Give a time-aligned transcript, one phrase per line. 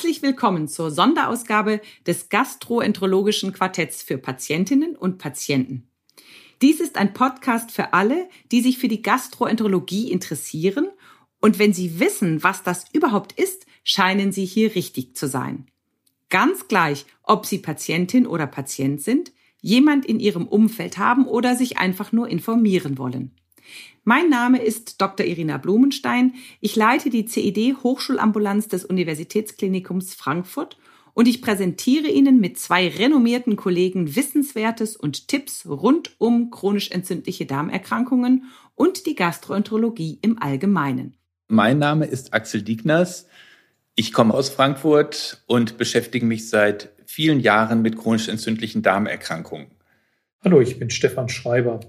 [0.00, 5.90] Herzlich willkommen zur Sonderausgabe des Gastroenterologischen Quartetts für Patientinnen und Patienten.
[6.62, 10.88] Dies ist ein Podcast für alle, die sich für die Gastroenterologie interessieren
[11.42, 15.66] und wenn Sie wissen, was das überhaupt ist, scheinen Sie hier richtig zu sein.
[16.30, 21.76] Ganz gleich, ob Sie Patientin oder Patient sind, jemand in Ihrem Umfeld haben oder sich
[21.76, 23.32] einfach nur informieren wollen.
[24.04, 25.26] Mein Name ist Dr.
[25.26, 26.34] Irina Blumenstein.
[26.60, 30.78] Ich leite die CED Hochschulambulanz des Universitätsklinikums Frankfurt
[31.14, 37.46] und ich präsentiere Ihnen mit zwei renommierten Kollegen Wissenswertes und Tipps rund um chronisch entzündliche
[37.46, 38.44] Darmerkrankungen
[38.74, 41.16] und die Gastroenterologie im Allgemeinen.
[41.48, 43.26] Mein Name ist Axel Diegners.
[43.96, 49.66] Ich komme aus Frankfurt und beschäftige mich seit vielen Jahren mit chronisch entzündlichen Darmerkrankungen.
[50.42, 51.80] Hallo, ich bin Stefan Schreiber.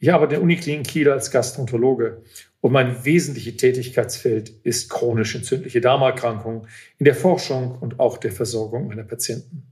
[0.00, 2.22] Ich arbeite in der Uniklinik Kiel als Gastroenterologe
[2.60, 6.68] und mein wesentliches Tätigkeitsfeld ist chronisch entzündliche Darmerkrankungen
[6.98, 9.64] in der Forschung und auch der Versorgung meiner Patienten.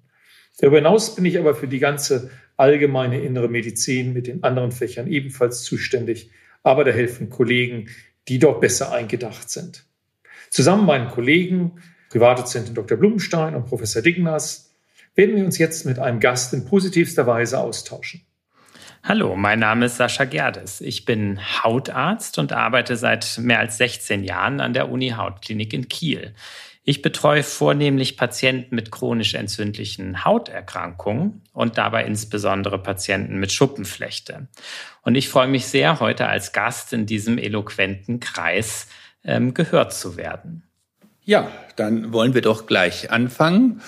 [0.59, 5.07] Darüber hinaus bin ich aber für die ganze allgemeine innere Medizin mit den anderen Fächern
[5.07, 6.31] ebenfalls zuständig,
[6.65, 7.89] aber da helfen Kollegen,
[8.27, 9.85] die dort besser eingedacht sind.
[10.51, 12.99] Zusammen mit meinen Kollegen, Privatdozentin Dr.
[12.99, 14.75] Blumenstein und Professor Dignas,
[15.15, 18.26] werden wir uns jetzt mit einem Gast in positivster Weise austauschen.
[19.09, 20.81] Hallo, mein Name ist Sascha Gerdes.
[20.81, 25.89] Ich bin Hautarzt und arbeite seit mehr als 16 Jahren an der Uni Hautklinik in
[25.89, 26.35] Kiel.
[26.83, 34.49] Ich betreue vornehmlich Patienten mit chronisch entzündlichen Hauterkrankungen und dabei insbesondere Patienten mit Schuppenflechte.
[35.03, 38.89] Und ich freue mich sehr, heute als Gast in diesem eloquenten Kreis
[39.23, 40.65] ähm, gehört zu werden.
[41.23, 43.83] Ja, dann wollen wir doch gleich anfangen.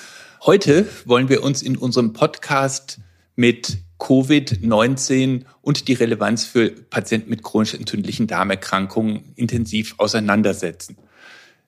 [0.47, 3.01] Heute wollen wir uns in unserem Podcast
[3.35, 10.97] mit Covid-19 und die Relevanz für Patienten mit chronisch entzündlichen Darmerkrankungen intensiv auseinandersetzen.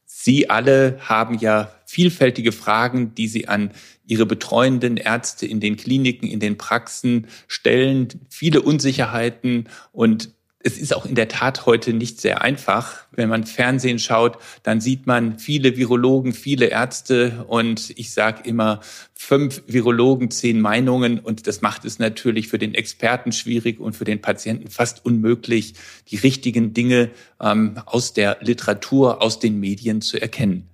[0.05, 3.71] Sie alle haben ja vielfältige Fragen, die Sie an
[4.07, 10.31] Ihre betreuenden Ärzte in den Kliniken, in den Praxen stellen, viele Unsicherheiten und
[10.63, 13.07] es ist auch in der Tat heute nicht sehr einfach.
[13.13, 18.81] Wenn man Fernsehen schaut, dann sieht man viele Virologen, viele Ärzte und ich sage immer
[19.15, 24.05] fünf Virologen, zehn Meinungen und das macht es natürlich für den Experten schwierig und für
[24.05, 25.75] den Patienten fast unmöglich,
[26.09, 27.11] die richtigen Dinge
[27.41, 30.70] ähm, aus der Literatur, aus den Medien zu erkennen.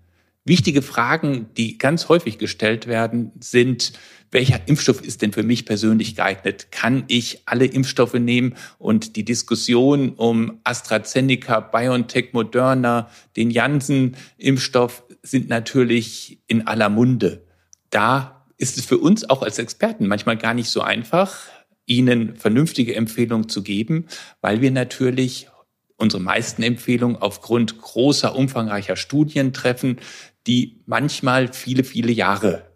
[0.47, 3.95] Wichtige Fragen, die ganz häufig gestellt werden, sind,
[4.31, 6.71] welcher Impfstoff ist denn für mich persönlich geeignet?
[6.71, 8.55] Kann ich alle Impfstoffe nehmen?
[8.79, 17.45] Und die Diskussion um AstraZeneca, BioNTech, Moderna, den Janssen-Impfstoff sind natürlich in aller Munde.
[17.91, 21.41] Da ist es für uns auch als Experten manchmal gar nicht so einfach,
[21.87, 24.07] Ihnen vernünftige Empfehlungen zu geben,
[24.41, 25.49] weil wir natürlich
[25.97, 29.99] unsere meisten Empfehlungen aufgrund großer, umfangreicher Studien treffen,
[30.47, 32.71] die manchmal viele, viele Jahre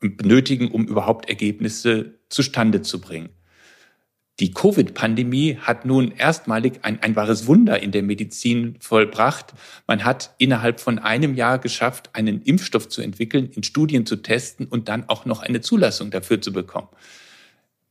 [0.00, 3.30] benötigen, um überhaupt Ergebnisse zustande zu bringen.
[4.40, 9.52] Die Covid-Pandemie hat nun erstmalig ein, ein wahres Wunder in der Medizin vollbracht.
[9.88, 14.66] Man hat innerhalb von einem Jahr geschafft, einen Impfstoff zu entwickeln, in Studien zu testen
[14.66, 16.88] und dann auch noch eine Zulassung dafür zu bekommen.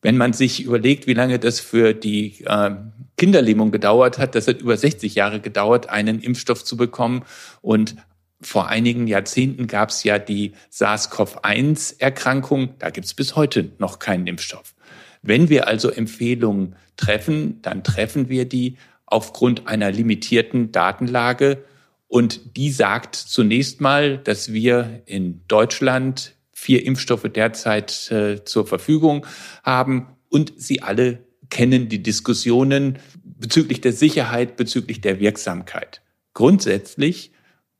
[0.02, 2.76] Wenn man sich überlegt, wie lange das für die äh,
[3.18, 7.26] Kinderlähmung gedauert hat, das hat über 60 Jahre gedauert, einen Impfstoff zu bekommen.
[7.62, 7.96] Und
[8.42, 12.76] vor einigen Jahrzehnten gab es ja die SARS-CoV-1-Erkrankung.
[12.80, 14.76] Da gibt es bis heute noch keinen Impfstoff.
[15.22, 21.66] Wenn wir also Empfehlungen treffen, dann treffen wir die aufgrund einer limitierten Datenlage.
[22.08, 29.26] Und die sagt zunächst mal, dass wir in Deutschland vier Impfstoffe derzeit äh, zur Verfügung
[29.64, 31.20] haben und sie alle
[31.50, 36.02] kennen die Diskussionen bezüglich der Sicherheit, bezüglich der Wirksamkeit.
[36.34, 37.32] Grundsätzlich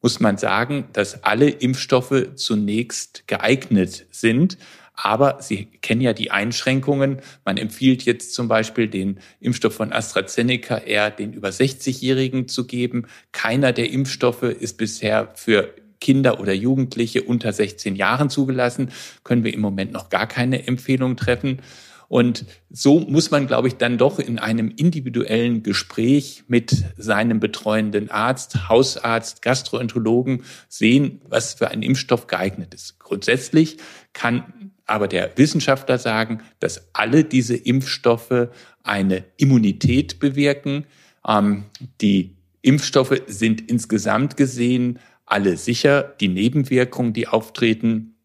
[0.02, 4.58] muss man sagen, dass alle Impfstoffe zunächst geeignet sind.
[4.94, 7.22] Aber Sie kennen ja die Einschränkungen.
[7.46, 13.06] Man empfiehlt jetzt zum Beispiel den Impfstoff von AstraZeneca eher den über 60-Jährigen zu geben.
[13.32, 18.92] Keiner der Impfstoffe ist bisher für Kinder oder Jugendliche unter 16 Jahren zugelassen.
[19.24, 21.62] Können wir im Moment noch gar keine Empfehlung treffen.
[22.08, 28.10] Und so muss man, glaube ich, dann doch in einem individuellen Gespräch mit seinem betreuenden
[28.10, 33.00] Arzt, Hausarzt, Gastroenterologen sehen, was für ein Impfstoff geeignet ist.
[33.00, 33.78] Grundsätzlich
[34.14, 38.48] kann aber der Wissenschaftler sagen, dass alle diese Impfstoffe
[38.84, 40.86] eine Immunität bewirken.
[41.28, 41.66] Ähm,
[42.00, 46.04] die Impfstoffe sind insgesamt gesehen alle sicher.
[46.22, 48.17] Die Nebenwirkungen, die auftreten,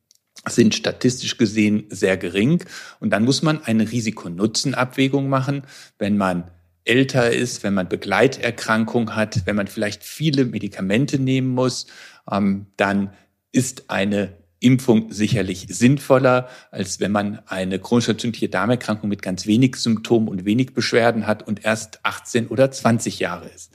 [0.48, 2.64] sind statistisch gesehen sehr gering.
[3.00, 5.62] Und dann muss man eine Risiko-Nutzen-Abwägung machen,
[5.98, 6.50] wenn man
[6.84, 11.86] älter ist, wenn man Begleiterkrankung hat, wenn man vielleicht viele Medikamente nehmen muss,
[12.30, 13.12] ähm, dann
[13.52, 19.76] ist eine Impfung sicherlich sinnvoller, als wenn man eine chronisch entzündliche Darmerkrankung mit ganz wenig
[19.76, 23.72] Symptomen und wenig Beschwerden hat und erst 18 oder 20 Jahre ist.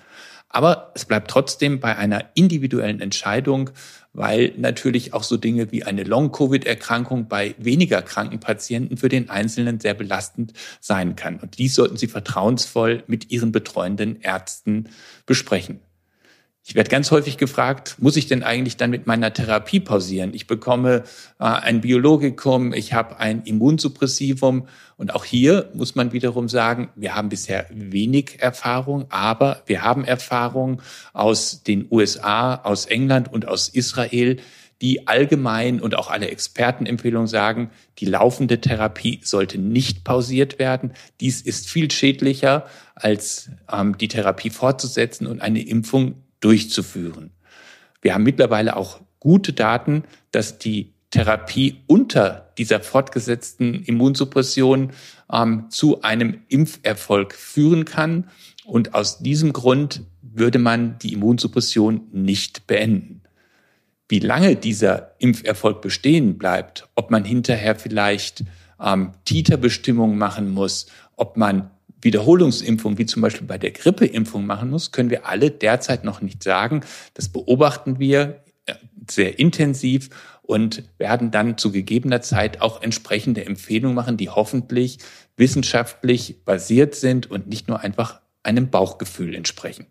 [0.50, 3.69] Aber es bleibt trotzdem bei einer individuellen Entscheidung,
[4.18, 9.80] weil natürlich auch so Dinge wie eine Long-Covid-Erkrankung bei weniger kranken Patienten für den Einzelnen
[9.80, 11.40] sehr belastend sein kann.
[11.40, 14.90] Und dies sollten Sie vertrauensvoll mit Ihren betreuenden Ärzten
[15.28, 15.81] besprechen.
[16.69, 20.34] Ich werde ganz häufig gefragt, muss ich denn eigentlich dann mit meiner Therapie pausieren?
[20.34, 21.06] Ich bekomme
[21.40, 24.68] äh, ein Biologikum, ich habe ein Immunsuppressivum
[24.98, 30.04] und auch hier muss man wiederum sagen, wir haben bisher wenig Erfahrung, aber wir haben
[30.04, 30.81] Erfahrung
[31.14, 34.36] aus den USA, aus England und aus Israel,
[34.81, 37.69] die allgemein und auch alle Expertenempfehlungen sagen,
[38.00, 40.92] die laufende Therapie sollte nicht pausiert werden.
[41.22, 47.31] Dies ist viel schädlicher, als ähm, die Therapie fortzusetzen und eine Impfung durchzuführen.
[48.01, 54.92] Wir haben mittlerweile auch gute Daten, dass die Therapie unter dieser fortgesetzten Immunsuppression
[55.31, 58.30] ähm, zu einem Impferfolg führen kann.
[58.66, 63.22] Und aus diesem Grund würde man die Immunsuppression nicht beenden.
[64.10, 68.44] Wie lange dieser Impferfolg bestehen bleibt, ob man hinterher vielleicht
[68.81, 71.72] ähm, Titerbestimmungen machen muss, ob man
[72.02, 76.44] Wiederholungsimpfung, wie zum Beispiel bei der Grippeimpfung machen muss, können wir alle derzeit noch nicht
[76.44, 76.82] sagen.
[77.14, 78.76] Das beobachten wir äh,
[79.10, 80.10] sehr intensiv
[80.42, 85.00] und werden dann zu gegebener Zeit auch entsprechende Empfehlungen machen, die hoffentlich
[85.36, 89.88] wissenschaftlich basiert sind und nicht nur einfach einem Bauchgefühl entsprechen.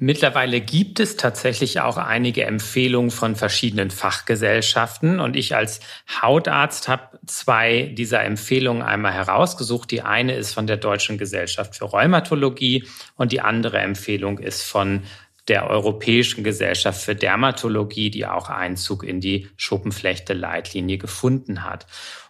[0.00, 5.80] Mittlerweile gibt es tatsächlich auch einige Empfehlungen von verschiedenen Fachgesellschaften und ich als
[6.22, 9.90] Hautarzt habe zwei dieser Empfehlungen einmal herausgesucht.
[9.90, 12.84] Die eine ist von der Deutschen Gesellschaft für Rheumatologie
[13.16, 15.02] und die andere Empfehlung ist von
[15.48, 21.86] der Europäischen Gesellschaft für Dermatologie, die auch Einzug in die Schuppenflechte-Leitlinie gefunden hat.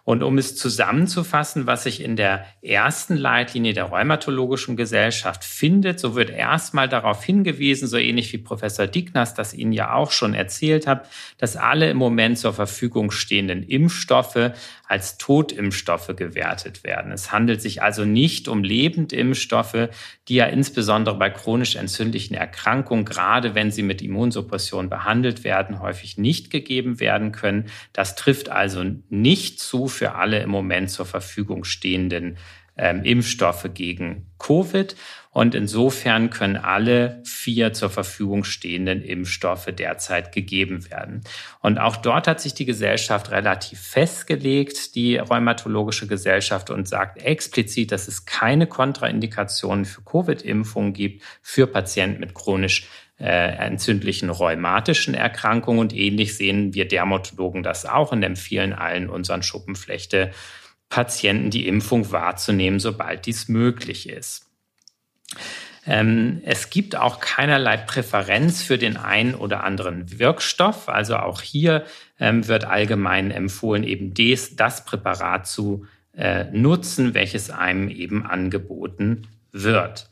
[0.09, 6.15] Und um es zusammenzufassen, was sich in der ersten Leitlinie der Rheumatologischen Gesellschaft findet, so
[6.15, 10.87] wird erstmal darauf hingewiesen, so ähnlich wie Professor Dignas das Ihnen ja auch schon erzählt
[10.87, 11.07] hat,
[11.37, 14.53] dass alle im Moment zur Verfügung stehenden Impfstoffe
[14.87, 17.11] als Totimpfstoffe gewertet werden.
[17.11, 19.89] Es handelt sich also nicht um Lebendimpfstoffe,
[20.27, 26.17] die ja insbesondere bei chronisch entzündlichen Erkrankungen, gerade wenn sie mit Immunsuppression behandelt werden, häufig
[26.17, 27.65] nicht gegeben werden können.
[27.93, 32.37] Das trifft also nicht zu für alle im Moment zur Verfügung stehenden
[32.77, 34.95] ähm, Impfstoffe gegen Covid.
[35.31, 41.21] Und insofern können alle vier zur Verfügung stehenden Impfstoffe derzeit gegeben werden.
[41.61, 47.91] Und auch dort hat sich die Gesellschaft relativ festgelegt, die rheumatologische Gesellschaft, und sagt explizit,
[47.91, 52.87] dass es keine Kontraindikationen für Covid-Impfungen gibt für Patienten mit chronisch
[53.25, 55.79] entzündlichen rheumatischen Erkrankungen.
[55.79, 60.31] Und ähnlich sehen wir Dermatologen das auch und empfehlen allen unseren Schuppenflechte
[60.89, 64.47] Patienten die Impfung wahrzunehmen, sobald dies möglich ist.
[65.85, 70.89] Ähm, es gibt auch keinerlei Präferenz für den einen oder anderen Wirkstoff.
[70.89, 71.85] Also auch hier
[72.19, 79.27] ähm, wird allgemein empfohlen, eben des, das Präparat zu äh, nutzen, welches einem eben angeboten
[79.51, 80.09] wird.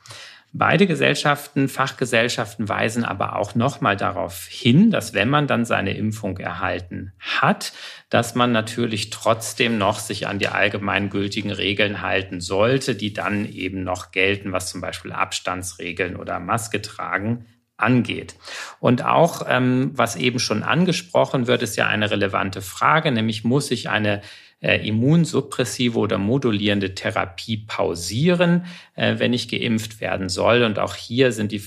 [0.59, 6.37] Beide Gesellschaften, Fachgesellschaften weisen aber auch nochmal darauf hin, dass wenn man dann seine Impfung
[6.39, 7.73] erhalten hat,
[8.09, 13.47] dass man natürlich trotzdem noch sich an die allgemein gültigen Regeln halten sollte, die dann
[13.47, 17.45] eben noch gelten, was zum Beispiel Abstandsregeln oder Maske tragen
[17.77, 18.35] angeht.
[18.79, 23.69] Und auch, ähm, was eben schon angesprochen wird, ist ja eine relevante Frage, nämlich muss
[23.69, 24.21] ich eine
[24.59, 30.63] äh, immunsuppressive oder modulierende Therapie pausieren, äh, wenn ich geimpft werden soll.
[30.63, 31.61] Und auch hier sind die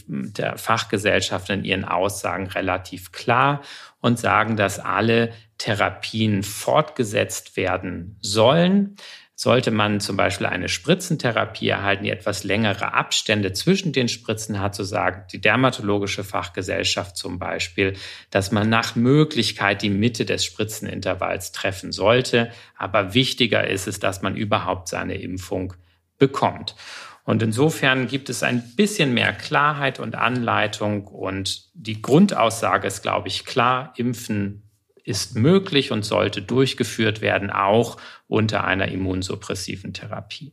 [0.56, 3.62] Fachgesellschaften in ihren Aussagen relativ klar
[4.00, 8.96] und sagen, dass alle Therapien fortgesetzt werden sollen.
[9.42, 14.74] Sollte man zum Beispiel eine Spritzentherapie erhalten, die etwas längere Abstände zwischen den Spritzen hat,
[14.74, 17.94] so sagt die dermatologische Fachgesellschaft zum Beispiel,
[18.28, 22.50] dass man nach Möglichkeit die Mitte des Spritzenintervalls treffen sollte.
[22.76, 25.72] Aber wichtiger ist es, dass man überhaupt seine Impfung
[26.18, 26.76] bekommt.
[27.24, 33.28] Und insofern gibt es ein bisschen mehr Klarheit und Anleitung und die Grundaussage ist, glaube
[33.28, 34.69] ich, klar, impfen
[35.04, 37.96] ist möglich und sollte durchgeführt werden, auch
[38.28, 40.52] unter einer immunsuppressiven Therapie.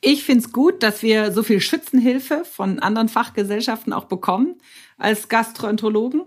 [0.00, 4.56] Ich finde es gut, dass wir so viel Schützenhilfe von anderen Fachgesellschaften auch bekommen
[4.96, 6.22] als Gastroenterologen.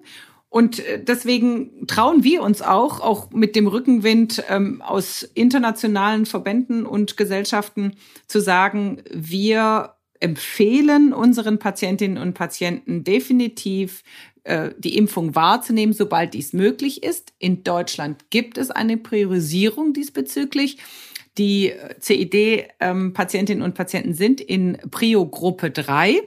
[0.49, 6.85] Und äh, deswegen trauen wir uns auch, auch mit dem Rückenwind ähm, aus internationalen Verbänden
[6.85, 7.95] und Gesellschaften
[8.27, 14.03] zu sagen, wir empfehlen unseren Patientinnen und Patienten definitiv
[14.43, 17.33] äh, die Impfung wahrzunehmen, sobald dies möglich ist.
[17.39, 20.77] In Deutschland gibt es eine Priorisierung diesbezüglich.
[21.37, 26.21] Die äh, CID-Patientinnen ähm, und Patienten sind in Prio-Gruppe 3.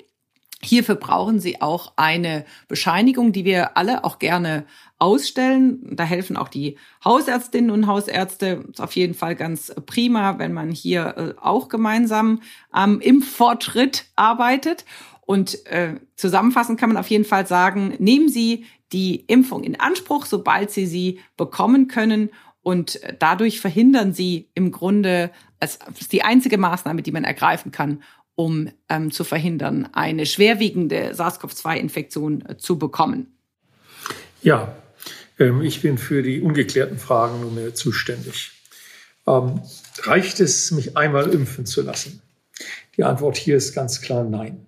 [0.62, 4.64] Hierfür brauchen Sie auch eine Bescheinigung, die wir alle auch gerne
[4.98, 5.80] ausstellen.
[5.94, 8.64] Da helfen auch die Hausärztinnen und Hausärzte.
[8.70, 14.86] Ist auf jeden Fall ganz prima, wenn man hier äh, auch gemeinsam am Impffortschritt arbeitet.
[15.26, 20.24] Und äh, zusammenfassend kann man auf jeden Fall sagen, nehmen Sie die Impfung in Anspruch,
[20.24, 22.30] sobald Sie sie bekommen können.
[22.62, 25.78] Und äh, dadurch verhindern Sie im Grunde, als
[26.10, 28.02] die einzige Maßnahme, die man ergreifen kann,
[28.36, 33.36] um ähm, zu verhindern, eine schwerwiegende SARS-CoV-2-Infektion äh, zu bekommen?
[34.42, 34.76] Ja,
[35.38, 38.52] ähm, ich bin für die ungeklärten Fragen nunmehr zuständig.
[39.26, 39.62] Ähm,
[40.02, 42.22] reicht es, mich einmal impfen zu lassen?
[42.96, 44.66] Die Antwort hier ist ganz klar nein.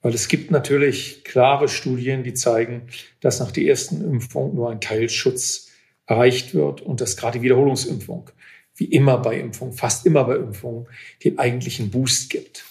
[0.00, 2.88] Weil es gibt natürlich klare Studien, die zeigen,
[3.20, 5.68] dass nach der ersten Impfung nur ein Teilschutz
[6.06, 8.30] erreicht wird und dass gerade die Wiederholungsimpfung,
[8.74, 10.88] wie immer bei Impfungen, fast immer bei Impfungen,
[11.22, 12.64] den eigentlichen Boost gibt.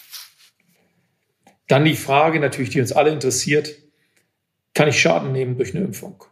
[1.72, 3.78] Dann die Frage natürlich, die uns alle interessiert,
[4.74, 6.22] kann ich Schaden nehmen durch eine Impfung?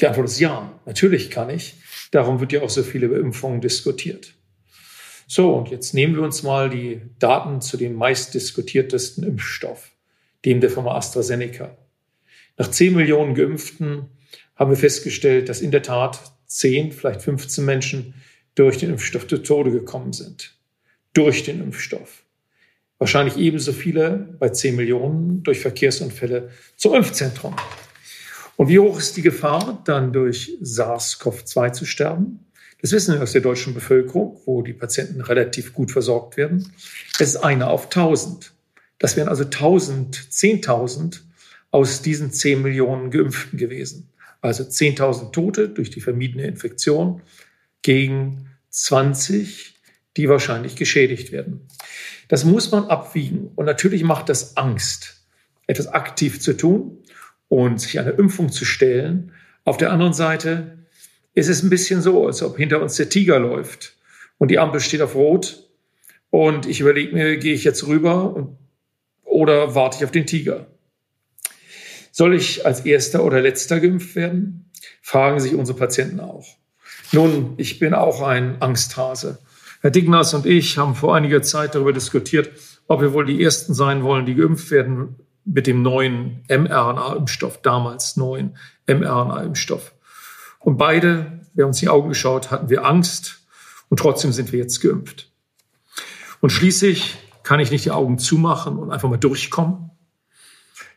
[0.00, 1.74] Die Antwort ist ja, natürlich kann ich.
[2.12, 4.32] Darum wird ja auch so viel über Impfungen diskutiert.
[5.26, 9.92] So, und jetzt nehmen wir uns mal die Daten zu dem meist diskutiertesten Impfstoff,
[10.46, 11.76] dem der Firma AstraZeneca.
[12.56, 14.08] Nach 10 Millionen Geimpften
[14.56, 18.14] haben wir festgestellt, dass in der Tat 10, vielleicht 15 Menschen
[18.54, 20.56] durch den Impfstoff zu Tode gekommen sind.
[21.12, 22.24] Durch den Impfstoff.
[23.00, 27.56] Wahrscheinlich ebenso viele bei 10 Millionen durch Verkehrsunfälle zum Impfzentrum.
[28.56, 32.40] Und wie hoch ist die Gefahr, dann durch SARS-CoV-2 zu sterben?
[32.82, 36.74] Das wissen wir aus der deutschen Bevölkerung, wo die Patienten relativ gut versorgt werden.
[37.14, 38.52] Es ist einer auf 1000.
[38.98, 41.20] Das wären also 1000, 10.000
[41.70, 44.10] aus diesen 10 Millionen Geimpften gewesen.
[44.42, 47.22] Also 10.000 Tote durch die vermiedene Infektion
[47.80, 49.69] gegen 20,
[50.16, 51.68] die wahrscheinlich geschädigt werden.
[52.28, 53.50] Das muss man abwiegen.
[53.54, 55.24] Und natürlich macht das Angst,
[55.66, 56.98] etwas aktiv zu tun
[57.48, 59.32] und sich einer Impfung zu stellen.
[59.64, 60.78] Auf der anderen Seite
[61.34, 63.96] ist es ein bisschen so, als ob hinter uns der Tiger läuft
[64.38, 65.68] und die Ampel steht auf Rot
[66.30, 68.56] und ich überlege mir, gehe ich jetzt rüber und,
[69.22, 70.66] oder warte ich auf den Tiger?
[72.12, 74.70] Soll ich als erster oder letzter geimpft werden?
[75.00, 76.46] Fragen sich unsere Patienten auch.
[77.12, 79.38] Nun, ich bin auch ein Angsthase.
[79.82, 82.50] Herr Dignas und ich haben vor einiger Zeit darüber diskutiert,
[82.86, 88.18] ob wir wohl die Ersten sein wollen, die geimpft werden mit dem neuen mRNA-Impfstoff, damals
[88.18, 89.94] neuen mRNA-Impfstoff.
[90.58, 93.40] Und beide, wir haben uns in die Augen geschaut, hatten wir Angst
[93.88, 95.32] und trotzdem sind wir jetzt geimpft.
[96.42, 99.90] Und schließlich kann ich nicht die Augen zumachen und einfach mal durchkommen.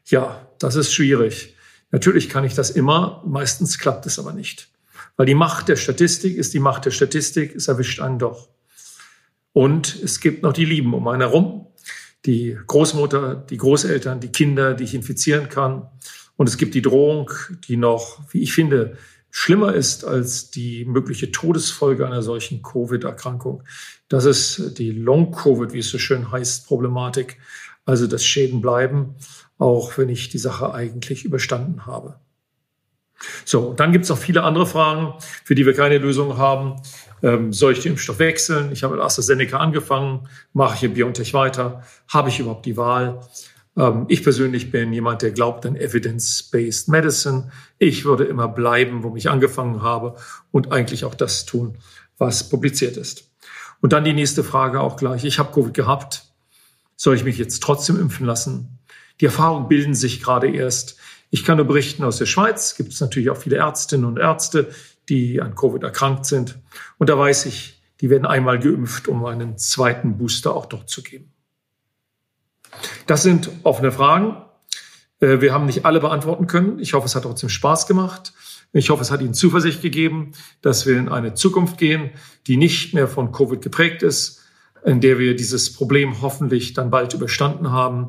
[0.08, 1.56] Ja, das ist schwierig.
[1.92, 4.68] Natürlich kann ich das immer, meistens klappt es aber nicht.
[5.16, 8.50] Weil die Macht der Statistik ist die Macht der Statistik, es erwischt einen doch.
[9.54, 11.68] Und es gibt noch die Lieben um einen herum,
[12.26, 15.88] die Großmutter, die Großeltern, die Kinder, die ich infizieren kann.
[16.36, 17.32] Und es gibt die Drohung,
[17.68, 18.98] die noch, wie ich finde,
[19.30, 23.64] schlimmer ist als die mögliche Todesfolge einer solchen Covid-Erkrankung.
[24.08, 27.38] Das ist die Long-Covid, wie es so schön heißt, Problematik.
[27.86, 29.16] Also, dass Schäden bleiben,
[29.58, 32.20] auch wenn ich die Sache eigentlich überstanden habe.
[33.46, 36.82] So, dann gibt es noch viele andere Fragen, für die wir keine Lösung haben.
[37.24, 38.72] Ähm, soll ich den Impfstoff wechseln?
[38.74, 40.28] Ich habe mit AstraZeneca angefangen.
[40.52, 41.84] Mache ich in BioNTech weiter?
[42.10, 43.22] Habe ich überhaupt die Wahl?
[43.78, 47.50] Ähm, ich persönlich bin jemand, der glaubt an Evidence-Based Medicine.
[47.80, 50.16] Ich würde immer bleiben, wo ich angefangen habe
[50.52, 51.78] und eigentlich auch das tun,
[52.18, 53.32] was publiziert ist.
[53.80, 55.24] Und dann die nächste Frage auch gleich.
[55.24, 56.26] Ich habe Covid gehabt.
[56.96, 58.80] Soll ich mich jetzt trotzdem impfen lassen?
[59.22, 60.98] Die Erfahrungen bilden sich gerade erst.
[61.32, 62.76] Ich kann nur berichten aus der Schweiz.
[62.76, 64.70] Gibt es natürlich auch viele Ärztinnen und Ärzte,
[65.10, 66.60] die an Covid erkrankt sind.
[66.98, 71.04] Und da weiß ich, die werden einmal geimpft, um einen zweiten Booster auch dort zu
[71.04, 71.32] geben.
[73.08, 74.38] Das sind offene Fragen.
[75.20, 76.80] Äh, wir haben nicht alle beantworten können.
[76.80, 78.34] Ich hoffe, es hat trotzdem Spaß gemacht.
[78.74, 80.32] Ich hoffe, es hat Ihnen Zuversicht gegeben,
[80.62, 82.10] dass wir in eine Zukunft gehen,
[82.48, 84.42] die nicht mehr von Covid geprägt ist,
[84.84, 88.08] in der wir dieses Problem hoffentlich dann bald überstanden haben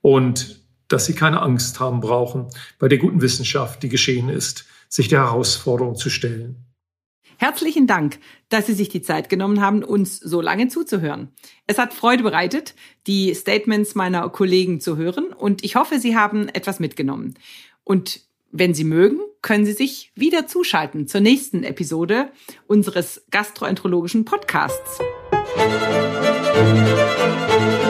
[0.00, 2.46] und dass Sie keine Angst haben brauchen
[2.78, 6.64] bei der guten Wissenschaft, die geschehen ist, sich der Herausforderung zu stellen.
[7.36, 11.32] Herzlichen Dank, dass Sie sich die Zeit genommen haben, uns so lange zuzuhören.
[11.66, 12.76] Es hat Freude bereitet,
[13.08, 17.34] die Statements meiner Kollegen zu hören und ich hoffe, Sie haben etwas mitgenommen.
[17.82, 18.20] Und
[18.52, 22.30] wenn Sie mögen, können Sie sich wieder zuschalten zur nächsten Episode
[22.68, 25.00] unseres gastroenterologischen Podcasts.
[26.56, 27.83] Musik